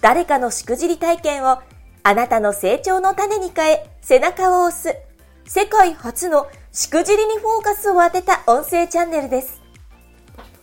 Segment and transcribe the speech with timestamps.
[0.00, 1.58] 誰かのしくじり体験を
[2.02, 4.96] あなたの成長の種に変え背中を押す
[5.44, 9.60] 世界初のしくじりにフォーカスを当てた音声チャンネルです。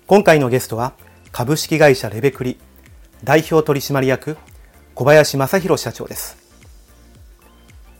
[0.07, 0.93] 今回のゲストは
[1.31, 2.57] 株式会社レベクリ
[3.23, 4.37] 代表取締役
[4.95, 6.37] 小林正弘社長です。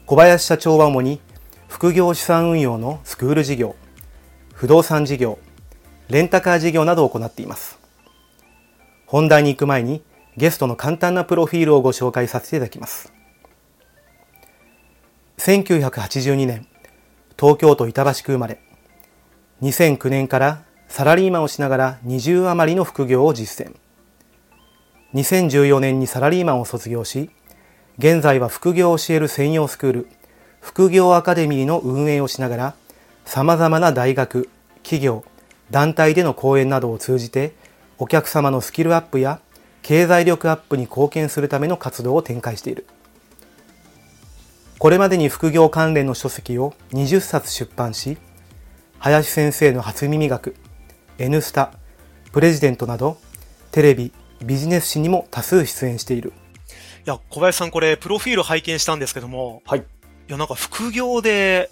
[0.08, 1.22] 小林社長は主に
[1.67, 3.75] 副業資産運用のスクール事業、
[4.53, 5.38] 不動産事業、
[6.09, 7.78] レンタカー事業などを行っています。
[9.06, 10.02] 本題に行く前に
[10.38, 13.12] ゲストの簡単なプロフィールをご紹介させていただきます。
[15.40, 16.68] 1982年、
[17.40, 18.60] 東京都板橋区生まれ、
[19.64, 23.76] 2009年からサラリーマンをしながら20余りの副業を実践。
[25.16, 27.32] 2014年にサラリーマンを卒業し、
[27.98, 30.08] 現在は副業を教える専用スクール、
[30.62, 32.76] 副業アカデミーの運営をしながら、
[33.26, 34.50] 様々な大学、
[34.84, 35.24] 企業、
[35.72, 37.56] 団体での講演などを通じて、
[37.98, 39.40] お客様のスキルアップや
[39.88, 42.86] 経済力アップに貢献するための活動を展開している。
[44.80, 48.18] これまでに副業関連の書籍を20冊出版し、
[49.00, 50.58] 林先生の初耳学、
[51.20, 51.72] N スタ、
[52.34, 53.18] プレジデントなど、
[53.72, 54.12] テレビ、
[54.44, 56.34] ビジネス誌にも多数出演している。
[57.06, 59.80] いや、小林さんこれ、プロフィール拝見したんですけども、はい。
[59.80, 59.84] い
[60.28, 61.70] や、なんか副業で、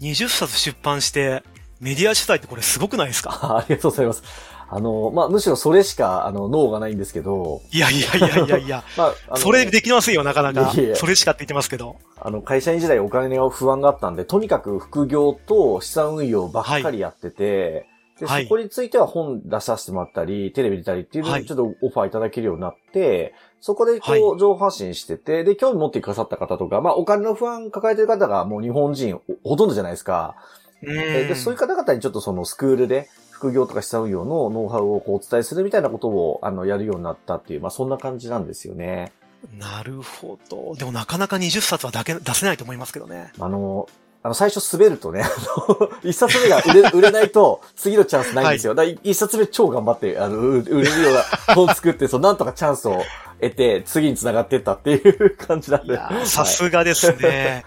[0.00, 1.44] 20冊出版して、
[1.78, 3.58] メディア取材ってこれすごくないですか？
[3.58, 4.24] ありがとうございます。
[4.70, 7.62] あの、まあ、むしろそれしか、あの、脳がないんですけど。
[7.72, 8.84] いやいやいやいやいや。
[8.98, 10.72] まあ、それできませんよ、なかなか。
[10.74, 11.96] いやいやそれしかって言ってますけど。
[12.20, 17.86] あの、会社員時代お金の不安があったんで、とにかく副業と資産運用ばっかりやってて、
[18.20, 30.36] はい、で、そこについては本出させてもらったり、テレビ出たりっていうのをちょっとオファーいただけるようになって、そこでこう、情報発信してて、で、興味持ってくださった方とか、まあ、お金の不安抱えてる方がもう日本人ほとんどじゃないですか。
[30.82, 33.08] で、そういう方々にちょっとそのスクールで、
[33.38, 39.12] 副業とか資産運用のノウハウをこうお伝えするみたいなことを、あの、やるようになったっていう、まあ、そんな感じなんですよね。
[39.56, 40.74] なるほど。
[40.74, 43.32] でもなかなか20冊はだけ出せないと思いますけどね。
[43.38, 43.88] あの、
[44.24, 48.74] あの、最初滑るとね、 あの、一冊目が売れ 売れないと、次のチャンスないんですよ。
[48.74, 53.04] はい、一冊目超頑張って、あの、売れるような本作って、そう、なんとかチャンスを
[53.40, 55.96] 得て、次に繋がってったっていう感じなんで。
[56.26, 57.64] さすがですね。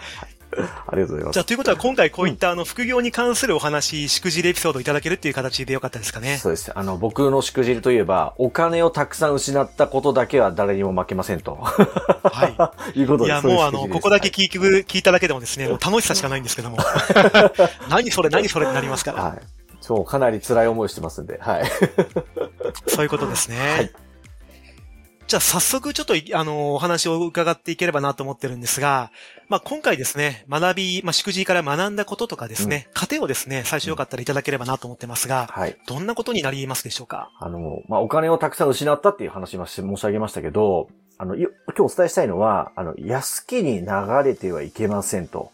[0.57, 1.33] ありがとうございます。
[1.33, 6.37] じゃあ、ということは今回こういったあの、副業に関するお話、しくじりエピソードをいただけるっていう形でよかったですかね。
[6.37, 6.71] そうです。
[6.77, 11.55] あの、僕のしくじりといえば、お金をたくさん失ったことだけは誰にも負けませんと。
[11.55, 12.99] はい。
[12.99, 13.47] いうことです。
[13.47, 16.77] いや、もうあの、ここだけ聞く、聞いただけでもですね、もう楽しさしかないんですけども。
[17.89, 19.23] 何それ、何それになりますから。
[19.23, 19.39] はい。
[19.81, 21.63] そう、かなり辛い思いしてますんで、はい。
[22.87, 23.57] そういうことですね。
[23.57, 23.91] はい。
[25.31, 29.11] じゃあ早速ちょっと、あの、お話を伺っていければなと思ってるんですが、
[29.47, 35.77] まあ、今回ですね、学び、まあ、祝辞から学んだこととかですね、うん、糧をですね、最初よかったらいただければなと思ってますが、はい。
[35.87, 37.31] どんなことになりますでしょうか？
[37.39, 43.87] あの、まあ、お金をたくさん失ったっていう話も申し上げましたけど、あの、今日お伝えしたいのは、あの、安きに流
[44.25, 45.53] れてはいけませんと。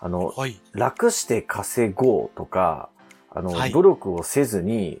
[0.00, 2.88] あの、はい、楽して稼ごうとか、
[3.30, 5.00] あの、はい、努力をせずに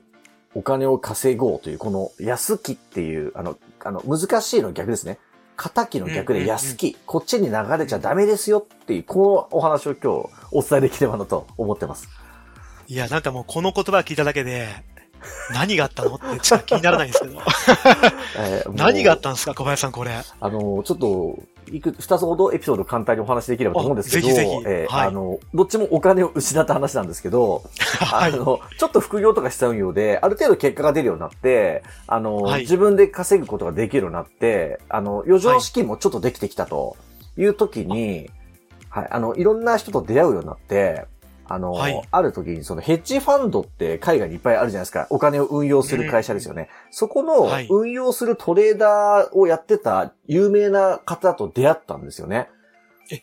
[0.54, 5.18] お金を稼ごうという、この安きっていう、あの、あの、難しいの逆ですね。
[5.56, 12.08] 仇の逆で安き、こっちに流れちゃダメですよっていう、このお話を今日お伝えできればなと思ってます。
[12.88, 14.68] いや、なんかもうこの言葉聞いただけで、
[15.52, 16.14] 何があったの？
[16.14, 17.40] ってちょっと気にならないんですけど。
[18.38, 20.12] え ー、何があったんですか、小林さん、これ。
[20.12, 21.38] あの、ちょっと、
[21.70, 24.50] いく、二つほどエピソード簡単にお話できればと思うんですけど、ぜひぜひ。
[24.66, 27.62] えーはい、あの、どっちもお金を失った話なんですけど、
[28.00, 36.96] はい、あの、ちょっと副業とか資産運用で、ある程度結果が出るようになって、あの、はい、自分で稼ぐことができるようになって、あの、余剰資金もちょっとできてきたと
[37.36, 38.30] いう時に、
[38.90, 41.06] はい、あの、いろんな人と出会うようになって、
[41.52, 45.06] あの、はい、ある時にそのヘッジファンドって海外にいっぱいあるじゃないですか。
[45.10, 46.70] お金を運用する会社ですよね。
[46.86, 52.48] うん、そこの運用するトレーダーをやってた有名な方と出会ったんですよね。
[53.10, 53.20] え、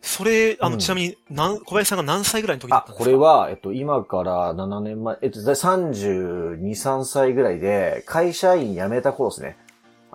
[0.00, 3.04] それ、あの、うん、ちなみに、なん、小林さんが何歳ぐらいの時だったんですか？
[3.04, 9.56] これは、えっと、今から7年前、えっと、32、3歳ぐらいで、会社員辞めた頃ですね。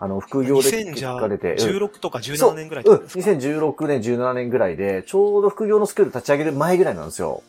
[0.01, 1.57] あの、副業で聞かれて。
[1.57, 7.43] 16とか17年ぐらいうん、2016年、17年ぐらいで、ちょうど副業のスクール立ち上げる前ぐらいなんですよ。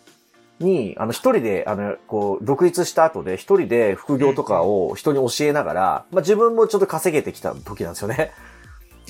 [0.58, 8.32] に、あの、一人で、あの、こう、独立した後で、一人で副業とかを人に教えながら、まあ自分もちょっと稼げてきた時なんですよね。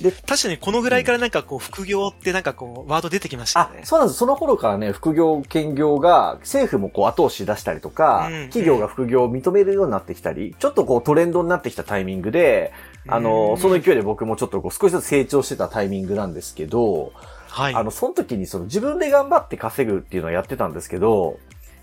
[0.02, 3.80] で、確かにこのぐらいからなんかこう、副業ってなんかこう、ワード出てきましたよね。
[3.82, 4.18] あ、そうなんです。
[4.18, 12.72] その頃からね、副業、兼業が、政府もこう後押し出したりとか、うん、企業が副業を認めるようになってきたり、ちょっとこうトレンドになってきたタイミングで、
[13.08, 17.12] あの、その勢いで僕もちょっとこう少しずつ成長してたタイミングなんですけど、
[17.48, 17.74] はい。
[17.74, 21.38] あの、その時にその自分で頑張って稼ぐっていうのをやってたんですけど、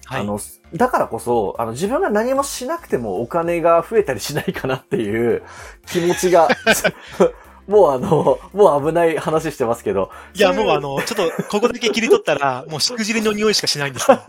[0.05, 0.39] はい、あの、
[0.73, 5.43] だからこそ、あの、自分が何もしなくてもお金が増えたりしないかなっていう
[5.85, 6.47] 気持ちが
[7.67, 10.09] もうあの、もう危ない話してますけど。
[10.33, 14.19] いや、もうあの、ちょっと、ここだけ切り取ったら、もうしくじりの匂いしかしないんですよ。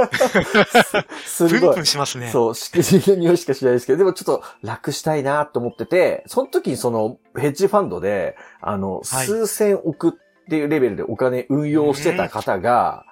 [1.25, 1.61] すごい。
[1.61, 2.31] プンプンしますね。
[2.31, 10.12] そう、しくじりの匂いしかしないですけど、でもちょっと楽したいなと思ってて、その時にその、ヘッジファンドで、あの、はい、数千億っ
[10.50, 13.05] ていうレベルでお金運用してた方が、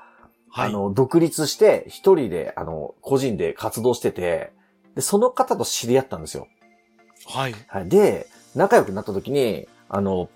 [0.53, 4.53] あの、独立して一人で、あの、個人で活動してて、
[4.97, 6.49] で、その方と知り合ったんですよ。
[7.29, 7.55] はい。
[7.69, 7.89] はい。
[7.89, 10.29] で、仲良くなった時に、あの、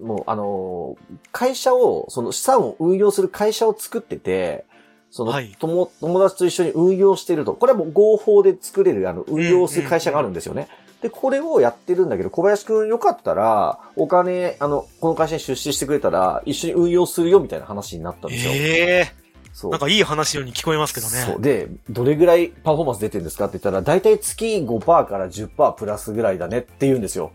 [0.00, 0.96] もう、あの、
[1.30, 4.64] 会社を、その資産を運用する会社を作ってて、
[5.10, 5.90] その、はい、友
[6.20, 7.54] 達と一緒に運用してると。
[7.54, 10.68] これはもう合法で作れる、あの、運用する会社があるんですよね。
[11.02, 18.52] で、これをやってるんだけど、小林くんよかったら、お金、あの、この会社に出資してくれたら、一緒に運用するよ、みたいな話になったんですよ。
[18.52, 18.56] え
[19.00, 19.22] えー
[19.52, 19.70] そう。
[19.70, 21.12] なんかいい話ように聞こえますけどね。
[21.12, 21.40] そう。
[21.40, 27.32] で、どれぐらいパフォーマンス出てるんですかって言ったら、だいたい月5%から10%プラスぐらいだねって言うんですよ。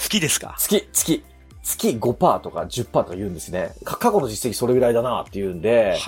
[0.00, 0.56] 月ですか？
[0.58, 1.22] 月、月。
[1.62, 3.72] 月5%とか10%とか言うんですね。
[3.84, 6.02] 過去の実績それぐらいだなって言うんで、え、じ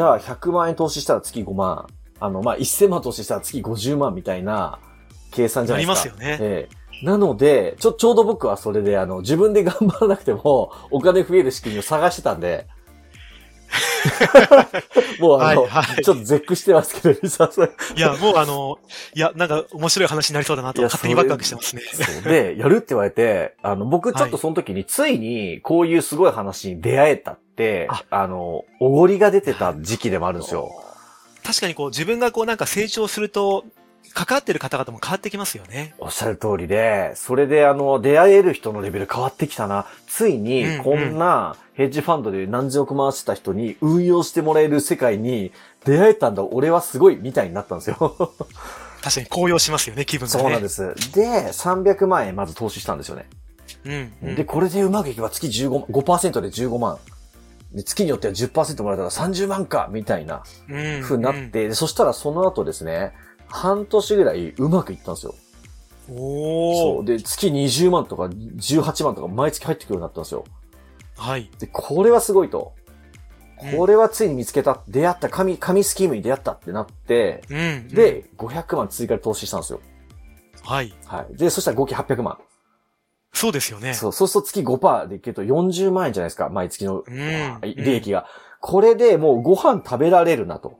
[0.00, 1.86] ゃあ100万円投資したら月5万。
[2.18, 4.78] あの、まあ、1000万投資したら月50万みたいな
[5.30, 6.16] 計算じゃないですか。
[6.16, 6.38] なりますよね。
[6.40, 6.68] え
[7.02, 7.06] え。
[7.06, 12.66] なので、ちょ、ちょうど僕はそれで、あの、自分で頑張らなくても、お金増える仕組みを探してたんで、
[15.20, 17.64] もうあの、はいはい、ちょっと絶句してますけど、リサさん。
[17.96, 18.78] いや、もうあの、
[19.14, 21.82] いや、なんか面白い話になりそうだなと勝手にワクワクしてますね。
[22.24, 30.70] で、 やるって言われて、あの、僕ちょっとその時についにこういうすごい話に出会えたって、ああの、おごりが出てた時期でもあるんですよ。
[31.44, 33.64] 確かにこう自分がこうなんか成長すると、
[34.14, 35.94] 関わってる方々も変わってきますよね。
[35.98, 39.86] おっしゃる通りで、それであの、出会える人のレベル変わってきたな。
[40.06, 45.52] ついに、こんなヘッジファンドで何千億回してた人に運用してもらえる世界に
[45.84, 47.96] 出会えたんだ、俺はすごい、みたいになったんですよ。
[49.02, 50.42] 確かに高揚しますよね、気分が、ね。
[50.42, 50.82] そうなんです。
[51.12, 53.26] で、300万円まず投資したんですよね。
[53.84, 56.98] うん、うん、で、これでうまくいけば月15、5%で15万。
[57.72, 60.42] で、月によっては10%もらえたら30万かみたいな、
[61.02, 63.12] ふうになって、うん、そしたらその後ですね、
[63.48, 65.34] 半年ぐらいうまくいったんですよ。
[66.10, 67.04] おそう。
[67.04, 70.44] で、月20万とか18万とか毎月入ってくるようになったんですよ。
[71.16, 71.50] はい。
[71.58, 72.72] で、これはすごいと。
[73.72, 79.80] これはついに見つけた、出会った、神、神スキームに出会ったってなって、うん、で、500万追加で投資したんですよ。
[80.62, 80.94] はい。
[81.04, 81.36] はい。
[81.36, 82.38] で、そしたら合計800万。
[83.32, 83.94] そうですよね。
[83.94, 87.02] そう、そうすると月5%でいけると40万円じゃないですか、毎月の
[87.62, 88.26] 利益が。
[88.60, 90.78] これでもうご飯食べられるなと。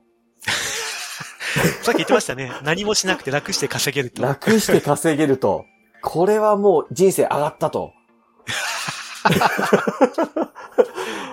[1.82, 2.52] さっき言ってましたね。
[2.62, 4.22] 何もしなくて楽して稼げると。
[4.22, 5.64] 楽して稼げると。
[6.02, 7.93] これはもう人生上がったと。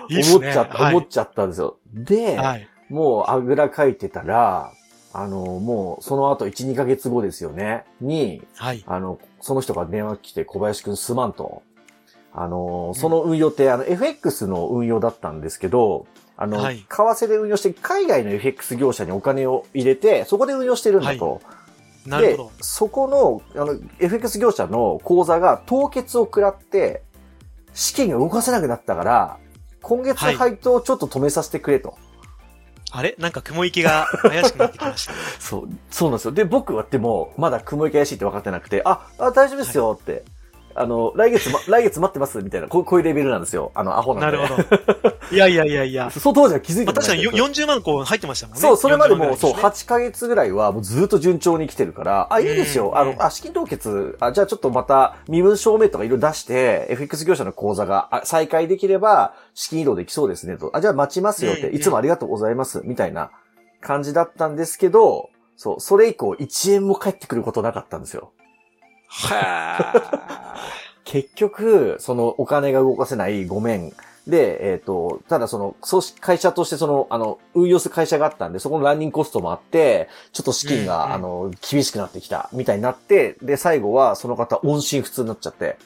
[0.08, 1.78] いいね、思っちゃった、はい、思っちゃったんですよ。
[1.92, 4.72] で、はい、もうあぐらかいてたら、
[5.12, 7.84] あの、もうその後1、2ヶ月後ですよね。
[8.00, 11.62] に、はい、あの、その人が電話来て小林くんすまんと。
[12.34, 16.06] あの、その運用って、あの、FX の運用だったんですけど、
[16.36, 21.34] あの、はい、為替で運用して海外の FX 業者にお金を入れて、そこで運用してるんだと。
[21.34, 21.40] は
[22.06, 22.48] い、なるほど。
[22.50, 27.02] で、そこの、あの、FX 業者の口座が凍結を食らって、
[27.72, 29.38] 資金が動かせなくなったから、
[29.80, 31.90] 今月配当をちょっと止めさせてくれと。
[31.90, 31.98] はい、
[32.90, 33.14] あれ？
[33.18, 36.32] なんか雲行きが怪しくなってきました、ね、 そう、そうなんですよ。
[36.32, 40.24] で、僕はでも、まだ雲行き怪しいって分かってなくて、あ、あ大丈夫ですよって。
[40.78, 43.72] あの、来月、ま、来月待ってますみたいな、こうこういうレベルなんですよ。
[43.74, 44.38] あの、アホなんで。
[44.38, 45.16] なるほど。
[45.32, 46.10] いやいやいやいや。
[46.10, 48.60] そう当時は気づいてまあ、確かに40万個入ってましたもんね。
[48.60, 52.92] そう、それまでも、ね、そう、8ヶ月ぐらいはもうずっと順調に来てるから、あ、いいですよ。
[52.96, 60.70] あの、あ、資金凍結、あ、じゃあちょっとまた身分証明とかいろいろ出して、FX 業者の口座が再開できれば、資金移動できそうですねと。
[60.74, 63.30] あ、じゃあ待ちますよって、いつもありがとうございます、みたいな
[63.80, 68.32] 感じだったんですけど、そう、それ以降1円も返ってくることなかったんですよ。
[69.24, 70.56] はぁ。
[71.04, 73.92] 結局、そのお金が動かせないごめん。
[74.26, 75.76] で、えっ、ー、と、ただその、
[76.20, 85.78] 会社としてその、あの、運用する会社があったんで、そこのランニングコストもあって、ちょっと資金が、うんうん、あの、厳しくなってきた、みたいになって、で、最後はその方、音信不通になっちゃって。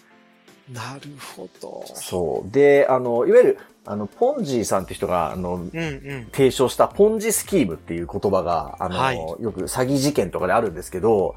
[0.73, 1.85] なるほど。
[1.95, 2.51] そう。
[2.51, 11.35] で、あの、いわゆる、あの、ポンジーさんって人が、あの、うんうん、提唱したポンジスキームっていう言葉が、あの、はい、よく詐欺事件とかであるんですけど、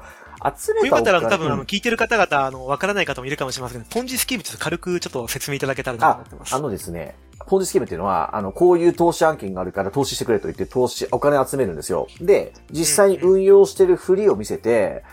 [0.56, 6.54] 集めたよかったら多分、あの、聞いてる方々、あの、わからない方もいるかもしれませんけど、ポンジスキームちょっと軽くちょっと説明いただけたらなと思ってます。
[6.54, 12.08] あ、あのですね、ポンジスキームっていうのは、あの、こういう投資案件があるから投資してくれと言って投資、お金集めるんですよ。
[12.20, 15.04] で、実際に運用してるふりを見せて、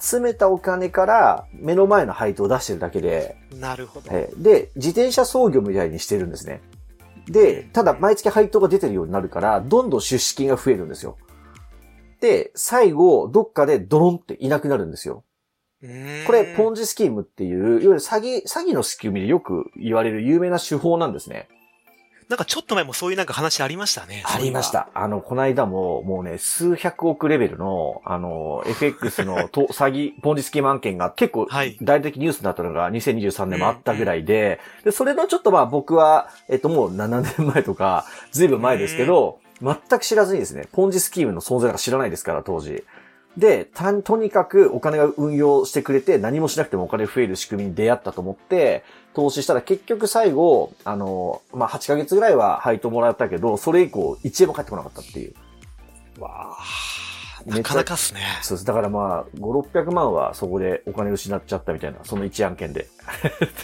[0.00, 3.36] 集めたお金から目の前の配当を出してるだけで。
[3.60, 4.10] なるほど。
[4.10, 6.62] で、自転車操業みたいにしてるんですね。
[7.26, 11.16] で、ただ毎月配当が出てるようになるから、どんどん出資金が増えるんですよ。
[12.24, 15.24] で、最後、どっかでドロンっていなくなるんですよ。
[16.26, 21.48] これ、ポンジスキームっていう、いわゆる詐欺、詐欺の仕組みでよく言われる有名な手法なんですね。
[22.30, 24.22] なんかちょっと前もそういうなんか話ありましたね。
[24.24, 24.88] ありました。
[24.94, 42.84] あの、この間も、もうね、数百億レベルの、あの、FX のと 詐欺、ポンジスキーム案件が結構、大々的ニュースになったのが2023年もあったぐらいで、で、それのちょっとまあ僕は、えっともう7年前とか、ずいぶん前ですけど、全く知らずにですね、ポンジスキームの存在なんか知らないですから、当時。
[43.36, 48.84] で、た、とにかくお金が運用してくれて何もしなくてもお金増える仕組みに出会ったと思って、
[49.14, 55.34] 投資したら結局最後、あの、まあ、8ヶ月ぐらいは配当もらったけど、それ以降1円も返ってこなかったっていう。
[56.20, 56.56] わ
[57.46, 58.20] なかなかっすね。
[58.42, 58.64] そうです。
[58.64, 62.86] だからまあ、5、600万はそこでお金失っちゃったみたいな、その1案件で。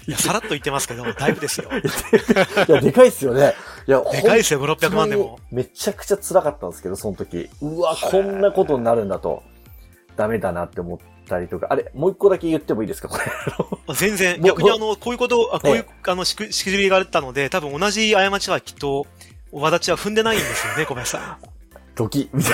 [0.06, 1.70] いや、さらっと言ってますけど、だいぶですよ。
[2.68, 3.54] いや、でかいっすよね。
[3.90, 5.40] いや、でかいですよ、5、600万でも。
[5.50, 7.50] めちゃくちゃ辛かったんですけど、その時。
[7.60, 9.42] うわ、こんなことになるんだと。
[10.16, 13.24] ダメだなって思ったりとか、あれ、もう一個だけ言ってもいいですか、これ。
[13.96, 14.40] 全然。
[14.42, 19.08] 逆にあの、こういうこと、あこういう、あの、しく、しくじりがあったので、多分同じ過ちはきっと、
[19.50, 21.38] わだちは踏んでないんですよね、小林さん。
[21.96, 22.52] ドキ、みたい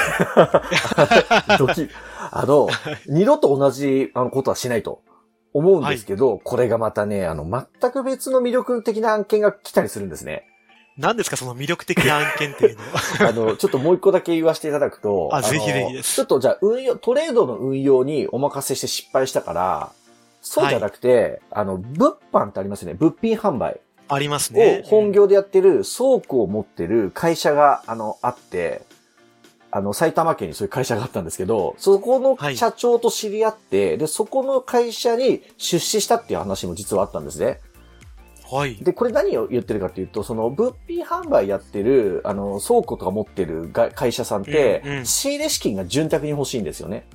[1.48, 1.56] な。
[1.58, 1.90] ドキ。
[2.30, 2.68] あの、
[3.08, 5.02] 二度と同じあのことはしないと
[5.52, 10.46] 思うんですけど、はい、これがまたね、あの、全く別の魅力的な案件が来たりするんですね。
[10.98, 13.00] 何ですかその魅力的な案件っていうのは？
[13.28, 15.28] あの、ちょっともう一個だけ言わせていただくと。
[15.32, 16.14] あ、ぜひぜひです。
[16.16, 19.92] ちょっとじゃあ運用、トレードの運用にお任せして失敗したから、
[20.40, 22.94] そうじゃなくて、はい、あの、物販ってありますよね。
[22.94, 23.80] 物品販売。
[24.08, 24.82] ありますね。
[24.84, 28.82] を本業でやってる倉庫を持ってる会社が、あの、あって、
[29.72, 37.60] あの、埼玉県にそういう会社があったんですけど、そこの社長と知り合って、はい、で、そこの会社に出資したっていう話も実はあったんですね。
[38.50, 38.76] はい。
[38.76, 47.06] で、これ何を言ってるかっていうと、その物品販売やってる、あの、倉庫とか持ってる会社さんって、うんうん、仕入れ資金が潤沢に欲しいんですよね。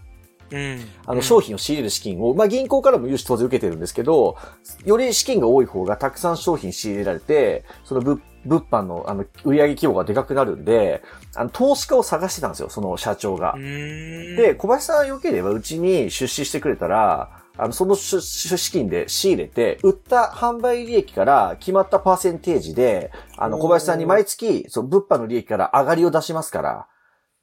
[0.52, 4.36] うん、あの、商品を仕入れる資金を、まあ、銀行からも融資当然受けてるんですけど、
[4.84, 11.02] より資金が多い方がたくさん商品仕入れられて、その物、物販の、あの、売上規模がでかくなるんで、
[11.36, 13.56] あの、投資家を探してたんですよ、その社長が。
[13.58, 26.88] で、小林さん良ければうちに出資してくれたら、あの、その資金で仕入れて、売った販売利益から決まったパーセンテージで、あの、小林さんに毎月、その物販の利益から上がりを出しますから、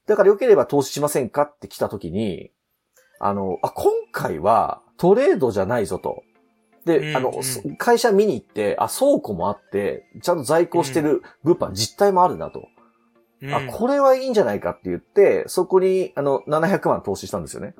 [0.06, 2.50] だから良ければ投資しませんかって来た時に、
[3.20, 6.22] あの、あ、今回はトレードじゃないぞと。
[6.84, 7.32] で、あの、
[7.76, 12.68] 会社見に行って、あ、倉庫もあって、ちゃんと在庫してる物販実態もあるなと。
[13.52, 17.74] あ、これはいいんじゃないかって言って、そこに、あの、700万投資したんですよね。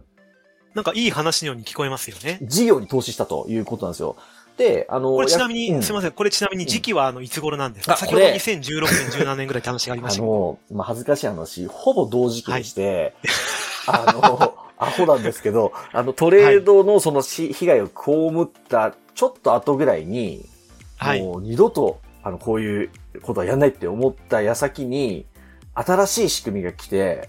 [0.79, 2.39] なんかいい話のように聞こえますよね。
[2.43, 4.15] 事業に投資したということなんですよ。
[4.57, 13.15] で、あの、これちなみに、うん、すみません、これちなみに時期はあの、いつ頃なんですか、うん、先ほど2016年、17年ぐらいって話がありましたあの、まあ、恥ずかしい話、ほぼ同時期でして、
[13.87, 17.91] はい、あの、 アホなんですけど、あの、トレードのそのし、被害を被
[18.43, 20.45] ったちょっと後ぐらいに、
[20.97, 22.91] はい、もう二度と、あの、こういう
[23.23, 25.27] ことはやんないって思った矢先に、
[25.75, 27.29] 新しい仕組みが来て、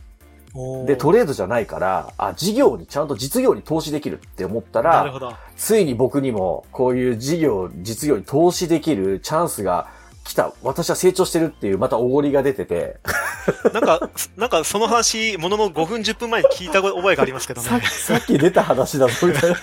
[0.86, 5.38] で、トレードじゃないから、あ、事業にちゃんと実業に投資できるって思ったら。
[5.56, 9.88] ついに僕にも、こういう事業、実業に投資できるチャンスが
[10.24, 10.54] 来た。
[10.64, 12.98] 私は成長してるっていう、またおごりが出てて。
[13.74, 17.68] なんか、なんかその話、ものの5分10分前に聞いた覚えがありますけどね。
[17.68, 19.58] ささっき出た話だぞ、みたいな。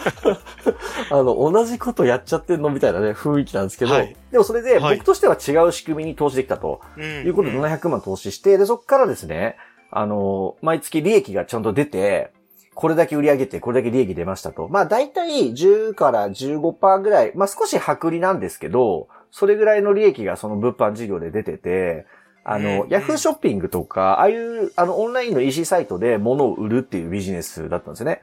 [1.10, 6.80] あの、同じことやっちゃってんのみたいなね、雰囲気なんですけど、はい、でもそれで、僕としては違う仕組みに投資できたと。
[6.98, 9.56] いうことで700万投資して、で、そこからですね、
[9.96, 12.30] あの、毎月利益がちゃんと出て、
[12.74, 14.68] これだけ売り上げて、これだけ利益出ましたと。
[14.68, 22.04] まあ大体10から15%ぐらい、まあ少し薄利なんですけど、それぐらいの利益がその物販事業で出てて、
[22.44, 28.20] あの、ヤフーショッピングとか、ああいう、あの、オンラインの EC サイトで物を売るっていうビジネスだったんですよね。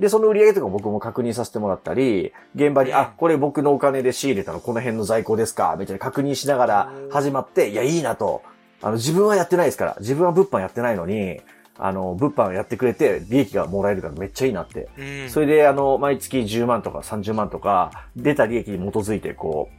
[0.00, 8.42] で、その売り上げとか僕も確認させてもらったり、現場に、あ、これ僕のお金で仕入れたのこの辺の在庫ですかみたいな確認しながら始まって、いや、いいなと。
[8.84, 9.96] あの、自分はやってないですから。
[9.98, 11.40] 自分は物販やってないのに、
[11.78, 14.90] あの、物販やってくれて、利益がもらえるからめっちゃいいなって。
[14.98, 19.70] うん、それで、あの、毎月10万とか30万とか、出た利益に基づいて、こ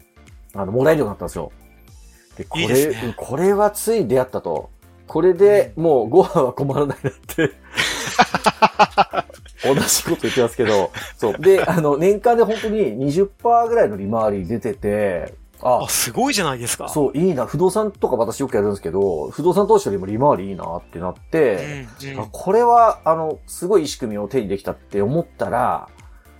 [0.55, 1.51] う、あの、もらえるようになったんですよ。
[2.35, 4.71] で、これ、いいね、これはつい出会ったと。
[5.05, 7.51] これで、もうご飯は困らないなって
[9.63, 11.37] 同じこと言ってますけど、そう。
[11.37, 16.89] で、あの、年間で本当に20%ぐらいの利回り出てて、あ、すごいじゃないですか。
[16.89, 17.45] そう、いいな。
[17.45, 25.89] 不動産とか私よくやるんですけど、不動産投資よりも利回りいいなってなって、うんうん、これは、あの、すごい仕組みを手にできたって思ったら、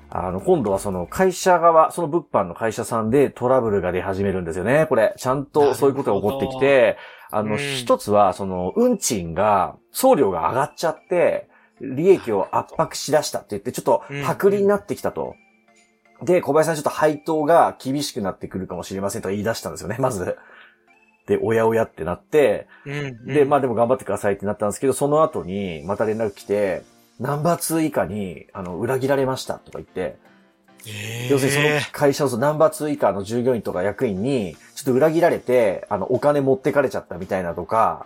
[0.10, 4.86] あの、今度はその会社側、その物販の会社さんでトラブルが出始めるんですよね。
[4.88, 6.98] これ、ちゃんとそういうことが起こってきて、
[7.32, 11.50] あの、一、つは、その、運賃が、送料が上がっちゃって、
[11.82, 15.36] 利益を圧迫しだしたって言って、ちょっと、薄利になってきたと。
[16.22, 20.38] で、小林さんちょっと配当が厳しくなってくるかもしれませんと言い出したんですよね、まず。
[21.28, 26.84] で、おやおやってなって、うんうん、で、まあでも頑張ってくださいってなったんですけど、その後にまた連絡来て、
[27.20, 30.18] ナンバー2以下に、あの、裏切られましたとか言って、
[30.88, 38.06] えー、要するにその会社のナンバー2以下の従業員とか役員に、ちょっと裏切られて、あの、お金持ってかれちゃったみたいなとか、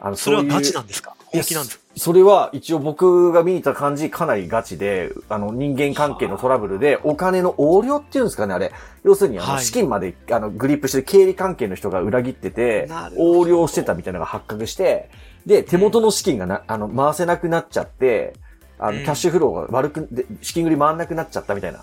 [0.00, 1.14] あの、それはガチなんですか？
[1.26, 1.84] 本気なんですか？
[1.98, 8.72] それは一応僕が見に行った感じかなりガチで、あの人間関係のトラブルでお金の横領っていうんですかね、あれ。
[9.02, 15.10] 要するにあの資金まで、あのグリップして経理関係の人が裏切ってて、横領してたみたいなのが発覚して、
[15.46, 18.34] で、手元の資金がな、あの、回せなくなっちゃって、
[18.78, 21.82] あの、キャッシュフローが悪く、で、資金繰り回んなくなっちゃったみたいな。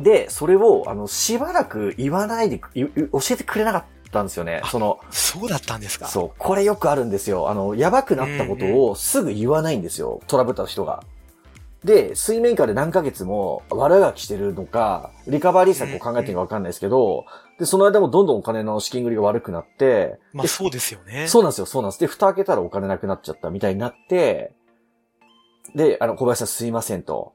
[0.00, 2.70] で、それを、あの、しばらく言わないで、教
[3.30, 3.84] えてくれなかっ
[4.16, 4.62] たんですよね。
[4.70, 6.06] その、そうだったんですか？
[6.06, 6.38] そう。
[6.38, 7.50] これよくあるんですよ。
[7.50, 10.20] あの、やばくなったことをすぐ言わないんですよ。
[10.26, 11.04] トラブった人が。
[11.84, 17.26] で、水面下で何ヶ月も悪がきしてるのか、リカバリー策を考えてるのかわかんないですけど、
[17.60, 21.28] で、その間もどんどんお金の資金繰りが悪くなって、まあそうですよね。
[21.28, 22.00] そうなんですよ、そうなんです。
[22.00, 24.52] で、蓋開けたらお金なくなっちゃったみたいになって、
[25.76, 27.34] で、あの、小林さんすいませんと。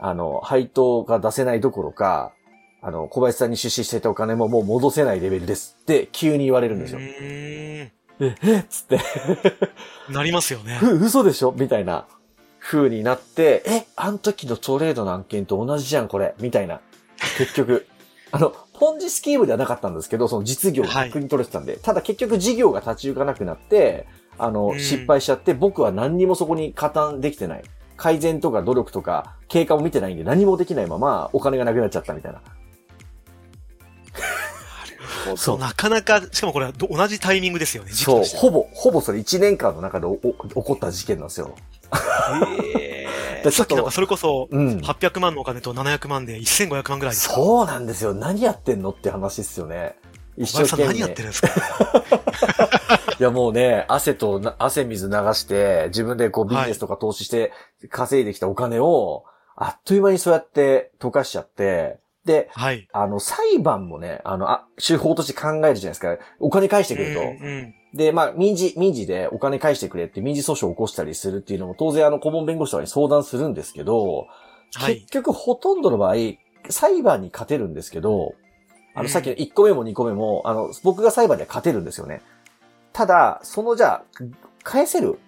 [0.00, 2.32] あの、配当が出せないどころか、
[2.84, 6.98] あの、小林さんに出資していたお金ももう戻せないレベルですって急に言われるんですよ。
[7.00, 8.98] え、えっつって
[10.10, 10.80] なりますよね。
[10.82, 11.54] う、嘘でしょ？
[11.56, 12.06] みたいな
[12.58, 16.34] 風になって、え、あの時のトレードの案件と同じじゃん、これ。
[16.40, 16.80] みたいな。
[17.38, 17.86] 結局。
[18.34, 24.06] あの、ポンジスキームではなかったんですけど、その実業が逆に取れてたんで、はい、ただ結局事業が立ち行かなくなって、
[24.38, 27.62] あの、失敗しちゃって、僕は何にもそこに加担できてない。
[27.96, 32.40] 改善とか努力とか経過を見てないんで何もできないままお金がなくなっちゃったみたいな。
[35.36, 41.54] そう、なかなか、しかもこれは同じタイミングですよね、そう、ほぼ、ほぼそれ1年間の中で起こった事件なんですよ。
[42.68, 43.06] え
[43.42, 48.14] えー、 さっきなんかそれこそ、800万のお金と700万で1500万ぐらいそうなんですよ。
[48.14, 49.96] 何やってんのって話ですよね。
[50.36, 50.88] 一生懸命。
[50.88, 51.48] 何やってるんですか？
[53.18, 57.52] いやもうね、汗と、汗水流して、自分でこうビジネスとか投資して
[57.90, 62.88] 稼いできたお金を、あっという間にそうやって溶かしちゃって、で、はい。
[62.92, 66.18] あの、裁判もね、あの、あ、手法として考えるじゃないですか。
[66.38, 67.20] お金返してくれと。
[67.20, 67.30] うんう
[67.62, 74.28] ん、で、まあ、民事、民事でお金返してくれって民事訴訟を起こしたりするっていうのも当然あの、顧問弁護士とかに相談するんですけど、
[74.74, 76.14] はい、結局ほとんどの場合、
[76.70, 78.34] 裁判に勝てるんですけど、
[78.94, 82.22] あの、さっきの1個目も2個目も、あの、僕が裁判では勝てるんですよね。
[82.92, 84.04] ただ、そのじゃあ、
[84.62, 85.18] 返せる、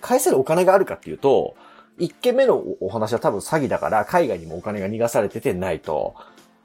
[0.00, 1.54] 返せるお金があるかっていうと、
[1.98, 6.14] 1件目のお話は多分詐欺だから海外にもお金が逃がされててないと。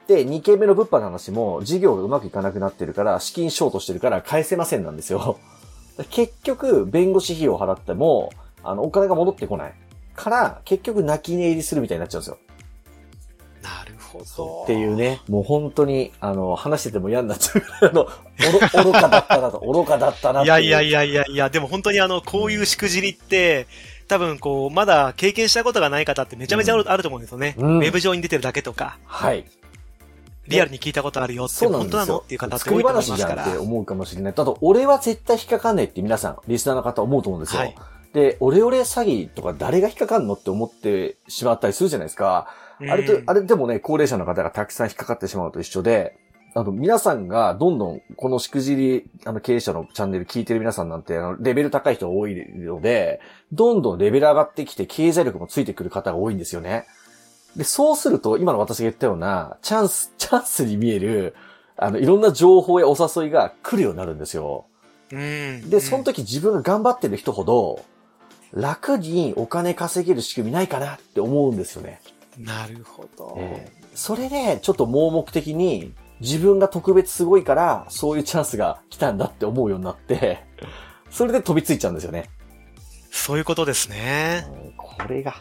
[0.06, 5.38] で、2件目の物販の話も事業がうまくいかなくなってるから資金ショートしてるから返せませんなんですよ。
[6.10, 9.74] 結局、弁護士費用を払っても、あの、お金が戻ってこない。
[10.14, 12.38] から、結局泣き寝入りするみたいになっちゃうんですよ。
[13.62, 14.62] なるほど。
[14.64, 18.08] っていうね、もう本当に、あの、話してても嫌になっちゃうあの、
[18.84, 23.66] 愚かだったなと、愚かだったないやいやいやいやいや、でも本当にあの、こういうしくじりって、
[24.08, 27.78] 多分こう、まだ経験したことがない方ってめちゃめちゃある,、あると思うんですよね、うん。
[27.78, 28.98] ウェブ上に出てるだけとか。
[29.04, 29.44] はい。
[30.48, 33.18] リアルに聞いたことあるよって、本当なのっていう方って多いと思いますから。
[33.18, 34.34] 作り話じゃんって思うかもしれない。
[34.34, 37.60] ただ、俺は絶対引っかかんないって皆さん、リスナーの方思うと思うんですよ。
[37.60, 37.74] はい、
[38.12, 42.48] で、オレオレ詐欺とか誰が引っかかんのって思ってしまったりするじゃないですか。
[42.80, 46.18] あれと、あれでもね、高齢者の方がたくさん引っかかってしまうと一緒で、
[46.54, 53.20] あの、皆さんがどんどん、このしくじり、あの、経営者のチャンネル聞いてる皆さんなんて、あの、レベル高い人が多いので、
[53.52, 56.86] どんどんレベル上がってきて、経済力もついてくる方が多いんですよね。
[57.56, 61.34] で、そうすると、今の私が言ったような、チャンス、チャンスに見える、
[61.76, 64.66] あの、いろんな情報やお誘いが来るようになるんですよ。
[65.12, 65.70] うん。
[65.70, 67.84] で、その時自分が頑張ってる人ほど、
[68.52, 72.00] 楽にお金稼げる仕組みないかなって思うんですよね。
[72.38, 73.34] なるほど。
[73.38, 80.44] えー、それで、ちょっと盲目的に、自分が特別すごいから、そういうチャンスが来たんだって思うようになって、
[81.10, 82.30] それで飛びついちゃうんですよね。
[83.10, 84.46] そういうことですね。
[84.76, 85.34] これが、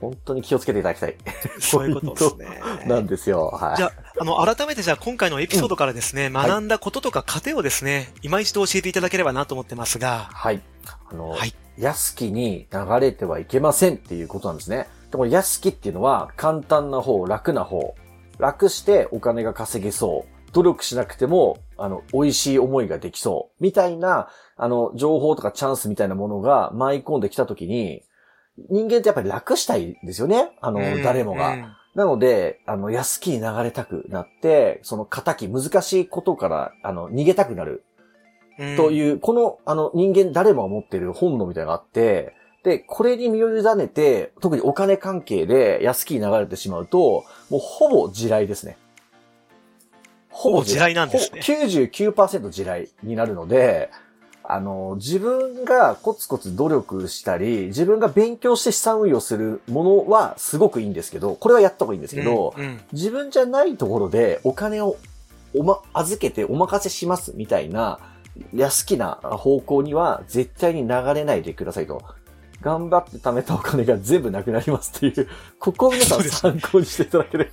[0.00, 1.16] 本当に気をつけていただきたい。
[1.60, 2.62] そういうことですね。
[2.86, 3.48] なんですよ。
[3.48, 3.76] はい。
[3.76, 10.28] じゃあ、あの、改めてじゃあ今回のエピソードからですね、うん、学んだこととか糧をですね、今一度教えていただければなと思ってますが。
[10.32, 10.62] はい。
[11.10, 11.54] あの、はい。
[11.78, 14.88] 安きに流れてはいけませんっていうことなんですね。
[15.10, 17.94] でこの安きっていうのは簡単な方、楽な方。
[18.38, 20.52] 楽してお金が稼げそう。
[20.52, 23.62] 努力しなくても、あの、美味しい思いができそう。
[23.62, 28.02] みたいな、あの、情報とかチャンスみたいなものが舞い込んできたときに、
[28.56, 30.50] 人間ってやっぱり楽したいですよね。
[30.60, 31.76] あの、誰もが。
[31.94, 37.84] なので、あの、安きに流れたくなって、その仇難しいことから、あの、逃げたくなる。
[38.76, 48.76] という、この、あの、人間誰もが持ってる本能みたいなのがあって、で、これに身を委ねて、特にお金関係で安きに流れてしまうと、もうほぼ地雷ですね。
[50.28, 51.40] ほぼ地雷なんですね。
[51.40, 53.90] 99%地雷になるので、
[54.54, 64.96] あの、自分がコツコツ努力したり、自分が勉強して資産運用するものはすごくいいんですけど、これはやった方がいいんですけど、うんうん、自分じゃないところでお金を
[65.54, 67.98] おま、預けてお任せしますみたいな、
[68.54, 72.02] 安きな方向には絶対に流れないでくださいと。
[72.60, 77.50] 頑張って貯めたお金が全部なくなりますっていう、 ここを皆さん参考にしていただければ。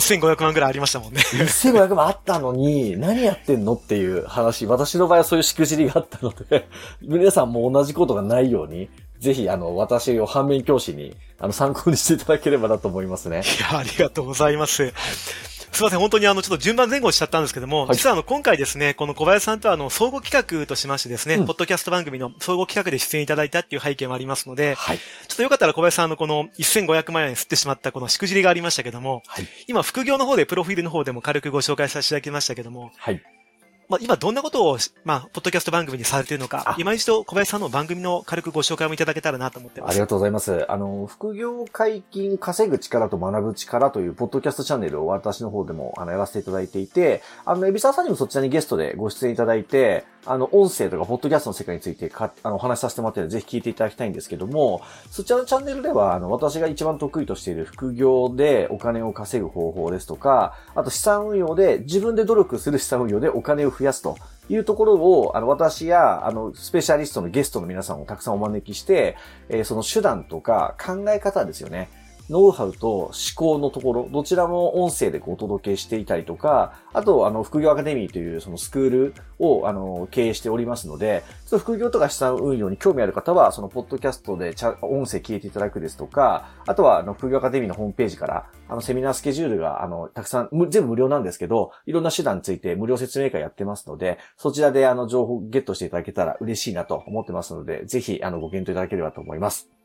[0.00, 1.20] 1500万ぐらいありましたもんね。
[1.20, 6.68] 1500万あったのに、何やってんのっていう話、私の場合はそういうしくじりがあったので、
[7.02, 8.88] 皆さんも同じことがないように、
[9.20, 13.42] ぜひ、あの、私を反面教師に、あの、参考にしていただければなと思いますね。
[13.42, 14.92] いや、ありがとうございます。
[15.78, 33.22] すみません、本当にあの、ちょっと順番前後しちゃったんですけども、はい、実はあの、今回ですね、この小林さんとあの、相互企画としましてですね、うん、ポッドキャスト番組の相互企画で出演いただいたっていう背景もありますので、はい、ちょっとよかったら小林さんのこの1500万円吸ってしまったこのしくじりがありましたけども、はい、今、副業の方で、プロフィールの方でも軽くご紹介させていただきましたけども、はい、
[33.88, 39.90] まあ、今どんなことを、まあ、ポッドキャスト番組にされているのか、今一度小林さんの番組の軽くご紹介もいただけたらなと思ってます。
[39.92, 40.70] ありがとうございます。
[40.70, 64.16] あの、副業解禁稼ぐ力と学ぶ力というポッドキャストチャンネルを私の方でもあのやらせていただいていて、あの、エビサーさんにもそちらにゲストでご出演いただいて、あの、音声とか、ポッドキャストの世界についてか、あの、お話しさせてもらってるので、ぜひ聞いていただきたいんですけども、そちらのチャンネルでは、あの、私が一番得意としている副業でお金を稼ぐ方法ですとか、あと資産運用で、自分で努力する資産運用でお金を増やすと
[64.48, 69.16] いうところを、あの、私や、あの、スペシャリストのゲストの皆さんをたくさんお招きして、
[69.48, 71.88] えー、その手段とか考え方ですよね。
[72.30, 99.77] ノウハウと思考のところ、どちらも音声でお届けしていたりとか、あと、あの、副業アカデミーというそのスクールを、あの、経営しておりますので、その副業とか資産運用に興味ある方は、その、ポッドキャストで音声聞いていただくですとか、あとは、あの、副業アカデミーのホームページから、あの、セミナースケジュールが、あの、たくさん、全部無料なんですけど、いろんな手段について無料説明会やってますので、そちらで、あの、情報ゲットしていただけたら嬉しいなと思ってますので、ぜひ、あの、ご検討いただければと思います。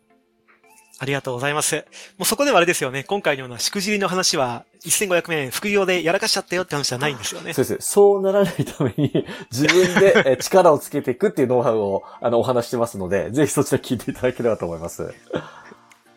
[1.04, 1.76] ありがとうございます。
[2.18, 3.04] もうそこではあれですよね。
[3.04, 7.52] 今回のようなしくじりの話は、1500名副業でやらかしちゃったよって話じゃないんですよね。
[7.52, 7.92] そうです。
[7.92, 15.14] そうならないために、自分で力をつけていくっていうノウハウを、あの、お話してますので、ぜひそちら聞いていただければと思います。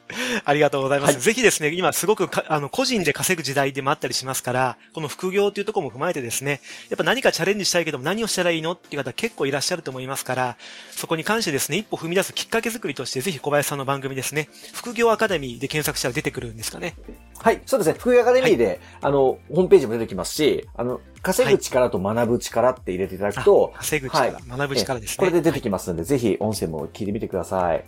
[0.44, 1.14] ありがとうございます。
[1.14, 10.56] はい、ぜひですね、今すごくあの、個人で稼ぐ時代でもあったりしますから、この副業というところも踏まえてですね、やっぱ何かチャレンジしたいけども何をしたらいいのっていう方結構いらっしゃると思いますから、
[10.90, 16.94] そこに関してですね、一歩踏み出すきっかけ作りとして、ぜひ小林さんの番組ですね、副業アカデミーで検索したら出てくるんですかね。
[17.38, 17.96] はい、そうですね。
[17.98, 25.16] 副業アカデミーで、はい、あの、ホームページも出てきますし、あの、稼ぐ力と学ぶ力って入れていただくと、稼ぐ力、はい、学ぶ力ですね。
[25.18, 27.84] これで出てきますので、ぜひ音声も聞いてみてください。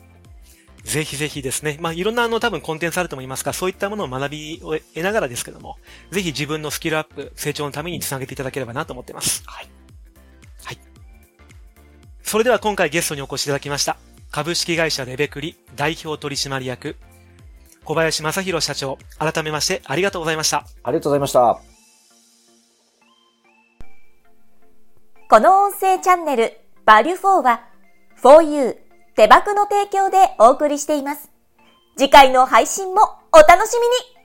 [0.88, 5.76] ぜひぜひですね、まあ、いろんなあの多分コンテンツあると思いますが、そういったものを学びを得ながらですけども、
[6.10, 9.42] ぜひ自分のスキルアップ、成長のためにつなげていただければなと思っています。
[9.44, 9.68] はい。
[10.64, 10.78] はい。
[12.22, 13.98] それでは今回ゲストにお越しいただきました、
[14.30, 16.96] 株式会社レベクリ代表取締役、
[17.84, 20.64] 小林正宏社長、改めましてありがとうございました。
[20.82, 21.60] ありがとうございました。
[25.28, 27.60] この音声チャンネル、バリュフォーは、
[28.16, 28.87] for you
[29.18, 31.28] 手箱の提供でお送りしています。
[31.96, 33.00] 次回の配信も
[33.32, 34.17] お楽しみに